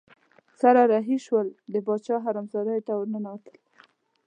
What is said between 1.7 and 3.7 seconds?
د باچا حرم سرای ته ورننوتل.